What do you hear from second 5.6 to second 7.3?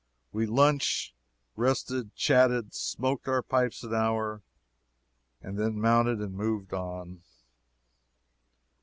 mounted and moved on.